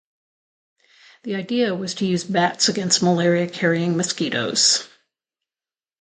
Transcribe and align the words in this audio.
The 1.21 1.35
idea 1.35 1.75
was 1.75 1.93
to 1.93 2.07
use 2.07 2.23
bats 2.23 2.67
against 2.69 3.03
malaria 3.03 3.47
carrying 3.47 3.95
mosquitos. 3.95 4.87